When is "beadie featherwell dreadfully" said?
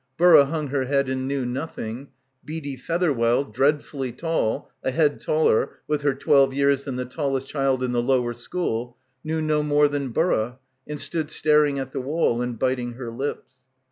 2.43-4.11